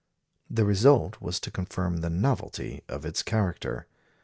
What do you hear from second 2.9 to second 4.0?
its character.